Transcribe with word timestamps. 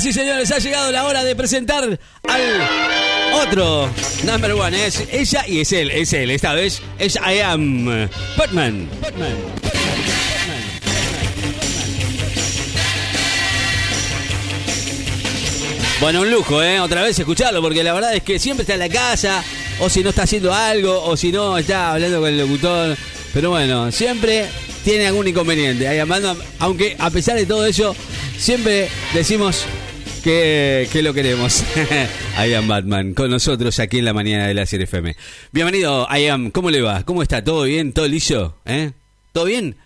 Sí, 0.00 0.12
señores, 0.12 0.52
ha 0.52 0.60
llegado 0.60 0.92
la 0.92 1.06
hora 1.06 1.24
de 1.24 1.34
presentar 1.34 1.82
al 2.28 2.40
otro 3.34 3.90
number 4.22 4.52
one. 4.52 4.86
Es 4.86 5.02
ella 5.10 5.44
y 5.48 5.62
es 5.62 5.72
él, 5.72 5.90
es 5.90 6.12
él. 6.12 6.30
Esta 6.30 6.54
vez 6.54 6.80
es 7.00 7.16
I 7.16 7.40
am 7.40 8.08
Batman. 8.36 8.88
Batman. 9.02 9.36
Bueno, 16.00 16.20
un 16.20 16.30
lujo, 16.30 16.62
¿eh? 16.62 16.78
Otra 16.78 17.02
vez 17.02 17.18
escucharlo, 17.18 17.60
porque 17.60 17.82
la 17.82 17.92
verdad 17.92 18.14
es 18.14 18.22
que 18.22 18.38
siempre 18.38 18.62
está 18.62 18.74
en 18.74 18.78
la 18.78 18.88
casa, 18.88 19.42
o 19.80 19.90
si 19.90 20.04
no 20.04 20.10
está 20.10 20.22
haciendo 20.22 20.54
algo, 20.54 21.02
o 21.06 21.16
si 21.16 21.32
no 21.32 21.58
está 21.58 21.94
hablando 21.94 22.20
con 22.20 22.28
el 22.28 22.38
locutor. 22.38 22.96
Pero 23.34 23.50
bueno, 23.50 23.90
siempre 23.90 24.46
tiene 24.84 25.08
algún 25.08 25.26
inconveniente. 25.26 25.88
Ahí 25.88 25.98
amando, 25.98 26.36
aunque 26.60 26.94
a 27.00 27.10
pesar 27.10 27.34
de 27.34 27.46
todo 27.46 27.66
eso, 27.66 27.96
siempre 28.38 28.88
decimos 29.12 29.66
que, 30.20 31.00
lo 31.02 31.14
queremos. 31.14 31.64
I 32.38 32.54
am 32.54 32.68
Batman, 32.68 33.14
con 33.14 33.30
nosotros 33.30 33.78
aquí 33.78 33.98
en 33.98 34.04
la 34.04 34.12
mañana 34.12 34.46
de 34.46 34.54
la 34.54 34.66
Serie 34.66 34.84
FM. 34.84 35.16
Bienvenido, 35.52 36.06
I 36.10 36.26
am, 36.26 36.50
¿cómo 36.50 36.70
le 36.70 36.80
va? 36.80 37.02
¿Cómo 37.04 37.22
está? 37.22 37.42
¿Todo 37.42 37.64
bien? 37.64 37.92
¿Todo 37.92 38.08
liso? 38.08 38.56
¿Eh? 38.64 38.92
¿Todo 39.32 39.44
bien? 39.44 39.76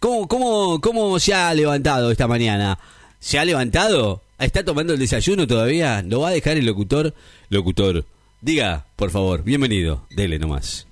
¿Cómo, 0.00 0.28
cómo, 0.28 0.80
¿Cómo 0.80 1.18
se 1.18 1.34
ha 1.34 1.52
levantado 1.54 2.10
esta 2.10 2.26
mañana? 2.26 2.78
¿Se 3.20 3.38
ha 3.38 3.44
levantado? 3.44 4.22
¿Está 4.38 4.64
tomando 4.64 4.92
el 4.92 4.98
desayuno 4.98 5.46
todavía? 5.46 6.02
¿Lo 6.02 6.20
va 6.20 6.28
a 6.28 6.32
dejar 6.32 6.56
el 6.56 6.66
locutor? 6.66 7.14
Locutor, 7.48 8.04
diga, 8.40 8.86
por 8.96 9.10
favor, 9.10 9.42
bienvenido, 9.44 10.06
dele 10.10 10.38
nomás. 10.38 10.86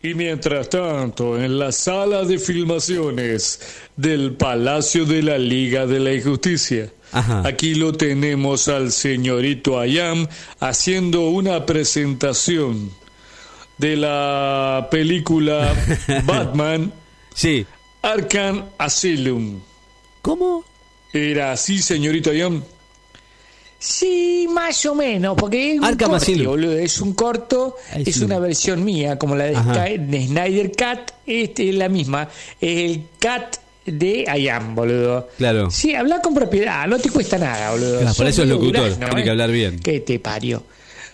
Y 0.00 0.14
mientras 0.14 0.68
tanto, 0.68 1.42
en 1.42 1.58
la 1.58 1.72
sala 1.72 2.24
de 2.24 2.38
filmaciones 2.38 3.60
del 3.96 4.34
Palacio 4.34 5.04
de 5.04 5.22
la 5.22 5.38
Liga 5.38 5.86
de 5.86 5.98
la 5.98 6.14
Injusticia, 6.14 6.92
Ajá. 7.12 7.42
aquí 7.46 7.74
lo 7.74 7.92
tenemos 7.92 8.68
al 8.68 8.92
señorito 8.92 9.78
Ayam 9.78 10.26
haciendo 10.60 11.28
una 11.30 11.64
presentación 11.66 12.90
de 13.78 13.96
la 13.96 14.88
película 14.90 15.74
Batman 16.24 16.92
Sí. 17.34 17.64
Arkham 18.02 18.64
Asylum. 18.78 19.60
¿Cómo? 20.22 20.64
¿Era 21.12 21.52
así, 21.52 21.78
señorito 21.80 22.30
Ayam? 22.30 22.62
Sí, 23.80 24.48
más 24.50 24.84
o 24.86 24.94
menos, 24.96 25.36
porque 25.38 25.74
es 25.74 25.78
un 25.78 25.84
Arkham 25.84 26.10
corto, 26.10 26.16
Asylum. 26.24 26.46
boludo, 26.46 26.72
es 26.78 27.00
un 27.00 27.12
corto, 27.14 27.76
es 27.94 28.16
sí. 28.16 28.24
una 28.24 28.40
versión 28.40 28.84
mía, 28.84 29.16
como 29.18 29.36
la 29.36 29.44
de. 29.44 29.54
Sky- 29.54 29.98
de 29.98 30.26
Snyder 30.26 30.72
Cat, 30.72 31.12
este 31.26 31.68
es 31.68 31.74
la 31.76 31.88
misma, 31.88 32.28
es 32.60 32.90
el 32.90 33.04
Cat 33.20 33.58
de 33.92 34.24
Ayam, 34.28 34.74
boludo. 34.74 35.28
Claro. 35.38 35.70
Sí, 35.70 35.94
habla 35.94 36.20
con 36.20 36.34
propiedad, 36.34 36.86
no 36.86 36.98
te 36.98 37.10
cuesta 37.10 37.38
nada, 37.38 37.70
boludo. 37.72 38.00
Claro, 38.00 38.14
por 38.16 38.26
eso 38.26 38.42
es 38.42 38.48
locutor, 38.48 38.82
durazno, 38.82 39.06
tiene 39.08 39.24
que 39.24 39.30
hablar 39.30 39.50
bien. 39.50 39.78
¿Qué 39.80 40.00
te 40.00 40.18
parió? 40.18 40.62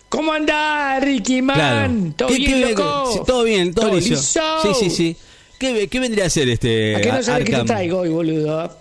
¿Cómo 0.08 0.33
andás, 0.33 1.03
Ricky 1.03 1.42
Man? 1.42 1.56
Claro. 1.56 1.92
¿Todo 2.16 2.28
¿Qué- 2.28 2.36
bien, 2.39 2.53
qué- 2.53 2.70
loco? 2.75 3.11
sí, 3.12 3.19
todo 3.27 3.42
bien, 3.44 3.75
todo, 3.75 3.86
¿Todo 3.89 3.97
liso. 3.97 4.11
liso? 4.14 4.41
Sí, 4.62 4.69
sí, 4.78 4.91
sí. 4.91 5.16
¿Qué, 5.58 5.89
qué 5.89 6.00
vendría 6.00 6.27
a 6.27 6.31
ser 6.31 6.48
este 6.48 6.97
¿A 6.97 7.00
qué 7.00 7.11
no 7.12 7.22
sabes 7.22 7.44
qué 7.47 7.56
te 7.56 7.64
traigo 7.64 7.98
hoy, 8.00 8.08
boludo? 8.11 8.77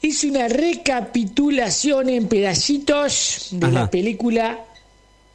Hice 0.00 0.28
una 0.30 0.48
recapitulación 0.48 2.08
en 2.08 2.26
pedacitos 2.26 3.48
de 3.52 3.66
Ajá. 3.66 3.74
la 3.74 3.90
película 3.90 4.58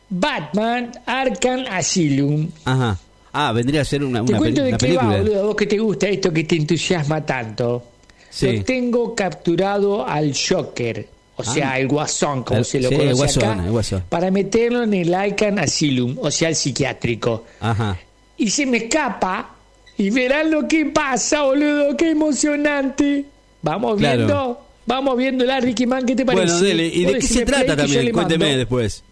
Batman 0.10 0.92
Arkham 1.06 1.66
Asylum. 1.70 2.50
Ajá. 2.66 3.00
Ah, 3.34 3.52
vendría 3.52 3.82
a 3.82 3.86
ser 3.86 4.04
una, 4.04 4.24
Te 4.24 4.32
una, 4.32 4.38
cuento 4.40 4.62
peli- 4.62 4.72
de 4.72 4.78
qué 4.78 4.94
va, 4.98 5.18
boludo, 5.18 5.40
a 5.40 5.46
vos 5.48 5.56
que 5.56 5.66
te 5.68 5.78
gusta 5.78 6.08
esto 6.08 6.32
que 6.34 6.44
te 6.44 6.56
entusiasma 6.56 7.26
tanto. 7.26 7.84
Sí. 8.30 8.58
Lo 8.58 8.64
tengo 8.64 9.16
capturado 9.16 10.08
al 10.08 10.34
Joker, 10.36 11.08
o 11.36 11.44
sea, 11.44 11.72
Ah. 11.72 11.80
el 11.80 11.88
guasón, 11.88 12.44
como 12.44 12.60
El- 12.60 12.66
se 12.66 12.80
lo 12.80 12.90
sí, 12.90 12.96
conoce 12.96 13.10
el 13.12 13.16
guasón, 13.16 13.44
acá, 13.44 13.64
el 13.66 13.72
guasón. 13.72 14.04
para 14.10 14.32
meterlo 14.32 14.84
en 14.84 14.94
el 14.94 15.14
Arkham 15.14 15.58
Asylum, 15.60 16.18
o 16.20 16.32
sea, 16.32 16.50
el 16.50 16.56
psiquiátrico. 16.56 17.46
Ajá. 17.60 17.98
y 18.40 18.52
se 18.52 18.68
me 18.68 18.78
escapa 18.78 19.56
y 19.98 20.12
verán 20.12 20.52
lo 20.52 20.68
que 20.68 20.86
pasa, 20.86 21.42
boludo, 21.44 21.98
qué 21.98 22.12
emocionante. 22.12 23.26
Vamos 23.64 23.98
Claro. 23.98 24.18
viendo, 24.18 24.62
vamos 24.86 25.18
viendo 25.18 25.44
la 25.44 25.60
Ricky 25.60 25.88
Man, 25.88 26.06
¿qué 26.06 26.16
te 26.16 26.24
parece? 26.24 26.46
Bueno, 26.46 26.60
dele. 26.60 26.86
¿Y 26.88 27.06
de 27.06 27.14
qué 27.16 27.22
se 27.24 27.44
trata 27.46 27.76
también? 27.76 28.12
Cuénteme 28.12 28.56
después. 28.58 29.04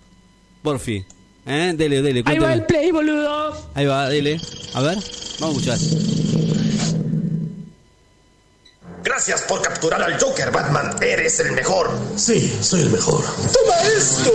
Por 0.62 0.78
fin. 0.80 1.04
¿Eh? 1.48 1.74
Dele, 1.76 2.02
dele, 2.02 2.24
Ahí 2.26 2.40
va 2.40 2.54
el 2.54 2.66
play, 2.66 2.92
boludo. 2.92 3.56
Ahí 3.76 3.86
va, 3.86 4.10
dele. 4.10 4.42
A 4.74 4.82
ver, 4.82 4.98
vamos 5.40 5.68
a 5.68 5.76
escuchar. 5.76 5.80
Gracias 9.04 9.44
por 9.44 9.62
capturar 9.62 10.02
al 10.02 10.20
Joker, 10.20 10.50
Batman. 10.52 10.96
Eres 11.02 11.40
el 11.40 11.52
mejor. 11.52 11.92
Sí, 12.16 12.52
soy 12.62 12.82
el 12.82 12.90
mejor. 12.90 13.24
¡Toma 13.24 13.76
esto! 13.96 14.32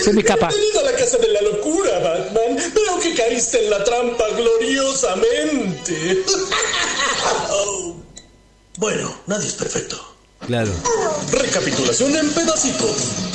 Se 0.02 0.14
me 0.14 0.20
escapa. 0.22 0.48
Bienvenido 0.48 0.80
a 0.80 0.82
la 0.84 0.96
casa 0.96 1.18
de 1.18 1.28
la 1.28 1.42
locura, 1.42 1.98
Batman. 1.98 2.56
Veo 2.74 3.00
que 3.00 3.14
caíste 3.14 3.62
en 3.62 3.70
la 3.70 3.84
trampa 3.84 4.24
gloriosamente. 4.36 6.24
Oh. 7.52 7.96
Bueno, 8.78 9.14
nadie 9.26 9.46
es 9.46 9.52
perfecto. 9.54 10.00
Claro. 10.46 10.72
Recapitulación 11.32 12.16
en 12.16 12.30
pedacitos. 12.30 13.29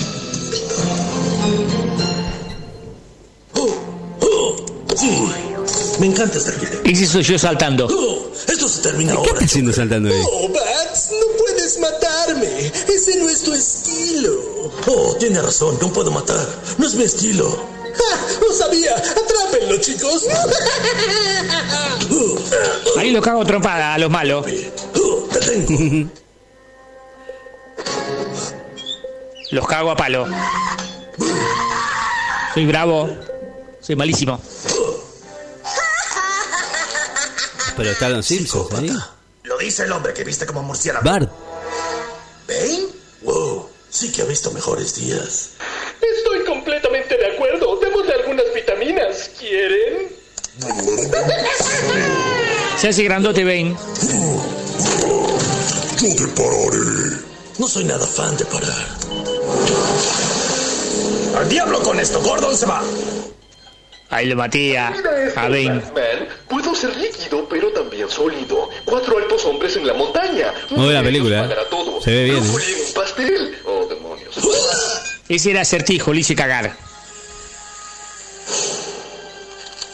Me 6.06 6.12
encanta 6.12 6.38
esta 6.38 6.52
arquitectura. 6.52 6.92
Ese 6.92 7.06
soy 7.08 7.24
yo 7.24 7.40
saltando. 7.40 7.88
Oh, 7.88 8.32
esto 8.48 8.70
se 8.70 8.82
termina 8.82 9.14
¿Qué 9.14 9.18
ahora. 9.18 9.32
está 9.32 9.46
haciendo 9.46 9.74
saltando 9.74 10.10
ahí? 10.10 10.22
Oh, 10.32 10.48
Bats, 10.50 11.10
no 11.12 11.26
puedes 11.38 11.80
matarme. 11.80 12.68
Ese 12.68 13.18
no 13.18 13.28
es 13.28 13.42
tu 13.42 13.52
estilo. 13.54 14.32
Oh, 14.88 15.16
tiene 15.20 15.42
razón, 15.42 15.78
no 15.82 15.92
puedo 15.92 16.12
matar. 16.12 16.46
No 16.78 16.86
es 16.86 16.94
mi 16.94 17.06
estilo. 17.06 17.50
¡Ja! 17.50 18.20
¡Lo 18.42 18.54
sabía! 18.54 18.96
¡Atrápenlo, 18.96 19.78
chicos! 19.78 20.26
Ahí 22.98 23.12
lo 23.12 23.22
cago 23.22 23.44
trompada 23.46 23.96
a 23.96 23.98
los 23.98 24.10
malos. 24.12 24.46
te 24.46 24.72
tengo. 25.40 26.10
Los 29.52 29.68
cago 29.68 29.92
a 29.92 29.96
palo. 29.96 30.26
Soy 32.54 32.66
bravo. 32.66 33.10
Soy 33.80 33.96
malísimo. 33.96 34.40
Pero 37.78 37.92
está 37.92 38.10
los 38.10 38.26
Simpsons 38.26 38.72
ahí. 38.74 38.88
Psicópata. 38.88 39.12
Lo 39.44 39.58
dice 39.58 39.84
el 39.84 39.92
hombre 39.92 40.14
que 40.14 40.24
viste 40.24 40.46
como 40.46 40.64
murciélago. 40.64 41.06
Bart. 41.06 41.30
¿Bane? 42.48 42.88
Wow, 43.22 43.70
sí 43.90 44.12
que 44.12 44.22
ha 44.22 44.26
visto 44.26 44.52
mejores 44.52 44.96
días. 44.96 45.52
Estoy 46.02 46.44
completamente 46.46 47.18
de 47.18 47.34
acuerdo. 47.34 47.80
Demos 47.80 48.08
algunas 48.10 48.46
vitaminas. 48.54 49.30
¿Quieren? 49.40 50.10
Se 52.78 52.90
hace 52.90 53.04
grandote, 53.04 53.44
Bane. 53.44 53.76
No 56.02 56.16
te 56.16 56.28
pararé. 56.28 57.26
No 57.58 57.68
soy 57.68 57.84
nada 57.86 58.06
fan 58.06 58.36
de 58.38 58.46
parar. 58.46 58.88
¡Al 61.38 61.50
diablo 61.50 61.82
con 61.84 62.00
esto! 62.00 62.22
¡Gordon 62.22 62.56
se 62.56 62.66
va! 62.66 62.82
Ahí 64.16 64.28
lo 64.28 64.38
maté 64.38 64.78
a, 64.78 64.92
Bane. 65.36 65.68
Batman, 65.68 66.30
puedo 66.48 66.74
ser 66.74 66.96
líquido, 66.96 67.46
pero 67.50 67.68
también 67.74 68.10
sólido. 68.10 68.70
Cuatro 68.86 69.18
altos 69.18 69.44
hombres 69.44 69.76
en 69.76 69.86
la 69.86 69.94
montaña. 69.94 70.54
Muy 70.70 70.86
buena 70.86 71.04
película, 71.04 71.44
¿eh? 71.44 71.56
todo. 71.70 72.02
Se 72.02 72.12
ve 72.12 72.24
bien, 72.24 72.38
¿eh? 72.38 72.50
un 72.88 72.94
pastel. 72.94 73.58
Oh, 73.66 73.86
demonios. 73.90 74.38
Ese 75.28 75.52
era 75.52 75.60
acertijo, 75.62 76.14
le 76.14 76.22
hice 76.22 76.34
cagar. 76.34 76.78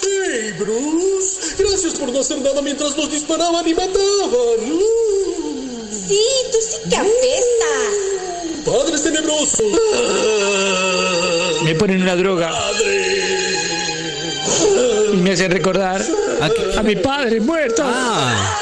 ¡Hey, 0.03 0.53
Bruce! 0.59 1.55
Gracias 1.57 1.95
por 1.95 2.11
no 2.11 2.19
hacer 2.19 2.41
nada 2.41 2.61
mientras 2.61 2.95
nos 2.95 3.11
disparaban 3.11 3.67
y 3.67 3.73
mataban. 3.73 4.59
Sí, 6.07 6.21
tú 6.51 6.57
sí 6.61 6.89
que 6.91 6.95
apestas. 6.95 8.11
¡Padres 8.67 9.01
tenebrosos! 9.01 9.63
Me 11.63 11.73
ponen 11.75 12.03
una 12.03 12.15
droga 12.15 12.51
¡Padre! 12.51 13.30
Y 15.13 15.17
me 15.17 15.31
hacen 15.31 15.51
recordar 15.51 16.01
¿A 16.41 16.49
qué? 16.49 16.77
a 16.77 16.83
mi 16.83 16.95
padre 16.95 17.39
muerto. 17.39 17.83
Ah. 17.85 18.57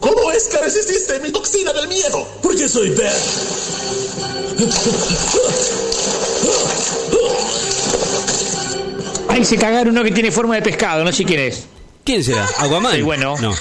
¿Cómo 0.00 0.32
es 0.32 0.44
que 0.48 0.58
resististe 0.58 1.20
mi 1.20 1.30
toxina 1.30 1.72
del 1.72 1.88
miedo? 1.88 2.28
Porque 2.42 2.68
soy 2.68 2.90
Beth. 2.90 3.12
Ahí 9.28 9.44
se 9.44 9.56
cagaron 9.56 9.88
uno 9.88 10.04
que 10.04 10.12
tiene 10.12 10.30
forma 10.30 10.54
de 10.56 10.62
pescado, 10.62 11.04
no 11.04 11.12
sé 11.12 11.24
quién 11.24 11.40
es. 11.40 11.64
¿quién 12.04 12.22
será? 12.22 12.46
¿Aquaman? 12.58 12.94
Sí, 12.94 13.02
bueno. 13.02 13.34
No. 13.40 13.54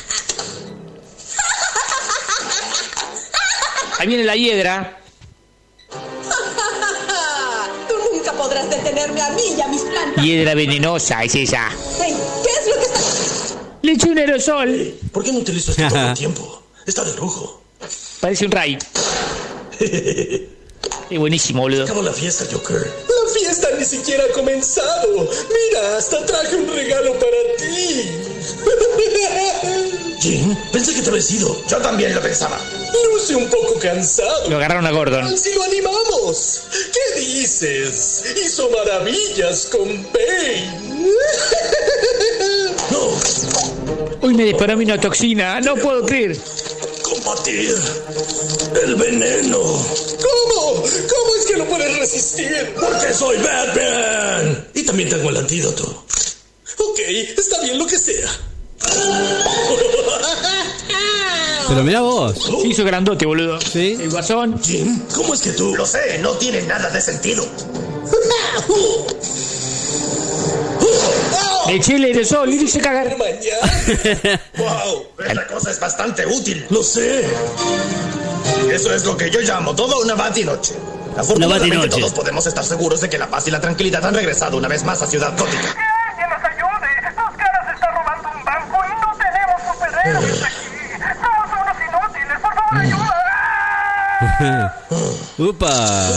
Ahí 3.99 4.07
viene 4.07 4.23
la 4.23 4.35
hiedra. 4.35 5.02
Detenerme 9.13 9.21
a 9.21 9.29
mí 9.35 9.41
y 9.57 9.61
a 9.61 9.67
mis 9.67 9.81
plantas. 9.81 10.23
Hiedra 10.23 10.55
venenosa, 10.55 11.23
es 11.23 11.35
esa. 11.35 11.69
Hey, 12.01 12.15
¿Qué 12.43 12.49
es 12.49 12.67
lo 12.67 12.75
que 12.75 12.85
está...? 12.85 12.99
Le 13.81 13.91
eché 13.91 14.09
un 14.09 14.17
aerosol. 14.17 14.93
¿Por 15.11 15.23
qué 15.23 15.31
no 15.31 15.39
utilizo 15.39 15.71
esto 15.71 15.87
todo 15.89 16.09
el 16.09 16.13
tiempo? 16.17 16.63
Está 16.85 17.03
de 17.03 17.13
lujo. 17.15 17.61
Parece 18.21 18.45
un 18.45 18.51
ray. 18.51 18.77
Es 21.09 21.19
buenísimo, 21.19 21.61
boludo. 21.61 21.83
Acabó 21.83 22.01
la 22.01 22.11
fiesta, 22.13 22.45
Joker. 22.51 22.77
La 22.77 23.33
fiesta 23.33 23.67
ni 23.77 23.85
siquiera 23.85 24.23
ha 24.23 24.33
comenzado. 24.33 25.07
Mira, 25.09 25.97
hasta 25.97 26.25
traje 26.25 26.55
un 26.55 26.67
regalo 26.67 27.13
para 27.13 27.37
ti. 27.57 28.09
Jim, 30.19 30.55
pensé 30.71 30.93
que 30.95 31.01
te 31.01 31.09
habías 31.09 31.29
ido. 31.31 31.55
Yo 31.69 31.77
también 31.77 32.15
lo 32.15 32.21
pensaba. 32.21 32.59
Luce 33.11 33.35
un 33.35 33.49
poco 33.49 33.79
cansado. 33.79 34.49
Lo 34.49 34.57
agarraron 34.57 34.85
a 34.85 34.91
Gordon. 34.91 35.37
Si 35.37 35.53
lo 35.53 35.63
animamos. 35.63 36.61
¿Qué 36.91 37.19
dices? 37.19 38.23
Hizo 38.43 38.69
maravillas 38.69 39.67
con 39.71 39.87
Bane. 40.11 40.79
no, 42.91 43.17
Uy, 44.21 44.33
me 44.33 44.45
disparó 44.45 44.75
una 44.77 44.99
toxina. 44.99 45.59
No 45.61 45.75
puedo 45.75 46.05
creer. 46.05 46.37
combatir 47.03 47.75
el 48.83 48.95
veneno. 48.95 49.59
¿Cómo? 49.59 50.73
¿Cómo 50.81 51.35
es 51.39 51.45
que 51.47 51.57
lo 51.57 51.65
puedes 51.65 51.97
resistir? 51.97 52.73
Porque 52.79 53.13
soy 53.13 53.37
Batman. 53.37 54.67
Y 54.73 54.83
también 54.83 55.09
tengo 55.09 55.29
el 55.29 55.37
antídoto. 55.37 56.05
Ok, 56.77 56.99
está 57.37 57.61
bien 57.61 57.77
lo 57.77 57.85
que 57.85 57.99
sea. 57.99 58.29
Pero 61.67 61.83
mira 61.83 62.01
vos. 62.01 62.35
Se 62.61 62.67
hizo 62.67 62.83
grandote, 62.83 63.25
boludo. 63.25 63.59
Sí. 63.61 63.97
El 63.99 64.09
guasón. 64.09 64.61
Jim, 64.61 65.01
¿cómo 65.13 65.33
es 65.33 65.41
que 65.41 65.51
tú? 65.51 65.75
Lo 65.75 65.85
sé, 65.85 66.19
no 66.19 66.31
tiene 66.31 66.61
nada 66.63 66.89
de 66.89 67.01
sentido. 67.01 67.45
Le 71.67 71.75
eché 71.75 71.95
el 71.95 72.03
aerosol 72.03 72.49
y 72.49 72.57
lo 72.57 72.63
hice 72.63 72.79
cagar. 72.81 73.15
Mañana. 73.17 74.41
¡Wow! 74.57 75.07
Esta 75.25 75.47
cosa 75.47 75.71
es 75.71 75.79
bastante 75.79 76.25
útil. 76.25 76.65
Lo 76.69 76.83
sé. 76.83 77.25
Eso 78.69 78.93
es 78.93 79.05
lo 79.05 79.15
que 79.15 79.29
yo 79.29 79.39
llamo 79.39 79.73
toda 79.75 79.95
una 79.97 80.15
batinoche. 80.15 80.73
Afortunadamente 81.17 81.77
batinoche. 81.77 81.99
todos 82.01 82.13
podemos 82.13 82.45
estar 82.47 82.65
seguros 82.65 83.01
de 83.01 83.09
que 83.09 83.17
la 83.17 83.27
paz 83.27 83.47
y 83.47 83.51
la 83.51 83.61
tranquilidad 83.61 84.05
han 84.05 84.13
regresado 84.15 84.57
una 84.57 84.67
vez 84.67 84.83
más 84.83 85.01
a 85.01 85.07
Ciudad 85.07 85.31
Gótica. 85.37 85.61
¡Que 85.61 86.27
nos 86.27 86.43
ayude! 86.43 86.89
¡Dos 87.15 87.33
caras 87.37 87.73
está 87.73 87.91
robando 87.91 88.29
un 88.35 88.43
banco 88.43 88.77
y 88.83 88.89
no 88.99 89.15
tenemos 89.17 89.61
superhéroes 89.71 90.43
aquí! 90.43 90.53
¡Somos 91.21 91.49
unos 91.61 91.77
inútiles! 91.87 92.39
¡Por 92.41 92.53
favor, 92.55 92.77
ayuda! 92.77 93.13
Upa. 95.37 96.11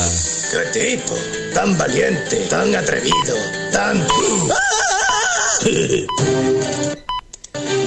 ¡Qué 0.53 0.79
tipo! 0.81 1.15
Tan 1.55 1.77
valiente, 1.79 2.37
tan 2.49 2.75
atrevido, 2.75 3.37
tan... 3.73 4.07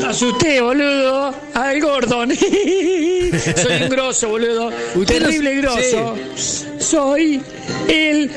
Lo 0.02 0.10
asusté, 0.10 0.62
boludo. 0.62 1.34
Al 1.54 1.80
Gordon. 1.82 2.32
Soy 3.56 3.84
un 3.84 3.90
grosso, 3.90 4.30
boludo. 4.30 4.72
Usted 4.96 5.20
Terrible 5.24 5.56
no- 5.56 5.62
grosso. 5.76 6.16
Soy 6.80 7.42
el 7.88 8.30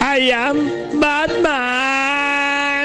I 0.00 0.30
am 0.30 0.70
Batman. 1.00 2.11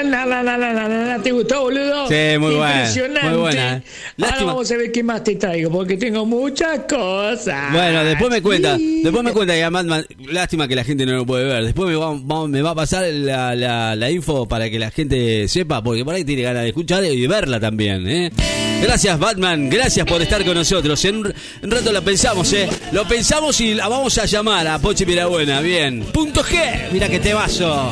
Na, 0.08 0.24
na, 0.26 0.42
na. 0.42 1.22
¿Te 1.22 1.32
gustó, 1.32 1.62
boludo? 1.62 2.08
Sí, 2.08 2.38
muy 2.38 2.54
buena, 2.54 2.74
Impresionante. 2.76 3.28
muy 3.30 3.38
buena. 3.38 3.82
Ahora 4.22 4.44
vamos 4.44 4.70
a 4.70 4.76
ver 4.76 4.92
qué 4.92 5.02
más 5.02 5.22
te 5.24 5.36
traigo, 5.36 5.70
porque 5.70 5.96
tengo 5.96 6.24
muchas 6.26 6.80
cosas. 6.88 7.72
Bueno, 7.72 8.04
después 8.04 8.30
me 8.30 8.42
cuenta, 8.42 8.76
Sí. 8.76 9.02
después 9.02 9.22
me 9.24 9.32
cuenta 9.32 9.54
lástima 10.30 10.66
que 10.68 10.74
la 10.74 10.84
gente 10.84 11.04
no 11.06 11.12
lo 11.12 11.26
puede 11.26 11.44
ver. 11.44 11.64
Después 11.64 11.88
me 11.88 11.96
va, 11.96 12.12
va- 12.14 12.48
me 12.48 12.62
va 12.62 12.70
a 12.70 12.74
pasar 12.74 13.04
la, 13.12 13.54
la- 13.54 13.94
la 13.96 14.10
info 14.10 14.46
para 14.46 14.70
que 14.70 14.78
la 14.78 14.90
gente 14.90 15.46
sepa, 15.48 15.82
porque 15.82 16.04
por 16.04 16.14
ahí 16.14 16.24
tiene 16.24 16.42
ganas 16.42 16.62
de 16.62 16.68
escuchar 16.68 17.04
y 17.04 17.26
verla 17.26 17.60
también, 17.60 18.06
¿eh? 18.08 18.30
Gracias 18.82 19.18
Batman, 19.18 19.68
gracias 19.68 20.06
por 20.06 20.22
estar 20.22 20.44
con 20.44 20.54
nosotros. 20.54 21.04
En 21.04 21.16
un 21.16 21.70
rato 21.70 21.92
la 21.92 22.00
pensamos, 22.00 22.52
¿eh? 22.52 22.68
Lo 22.92 23.06
pensamos 23.06 23.60
y 23.60 23.74
la 23.74 23.88
vamos 23.88 24.16
a 24.18 24.24
llamar 24.26 24.66
a 24.68 24.78
Pochi 24.78 25.04
Mirabuena, 25.04 25.60
bien. 25.60 26.04
Punto 26.12 26.42
G, 26.42 26.90
mira 26.92 27.08
que 27.08 27.18
te 27.18 27.34
vaso. 27.34 27.90